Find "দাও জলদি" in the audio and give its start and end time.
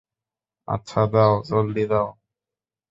1.13-1.83